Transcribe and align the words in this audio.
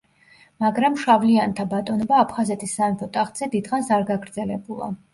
მაგრამ 0.63 0.97
შავლიანთა 1.01 1.67
ბატონობა 1.75 2.19
აფხაზეთის 2.23 2.75
სამეფო 2.81 3.13
ტახტზე 3.21 3.53
დიდხანს 3.55 3.97
არ 4.01 4.11
გაგრძელებულა. 4.13 4.95